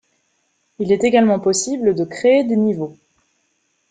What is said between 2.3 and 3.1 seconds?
des niveaux.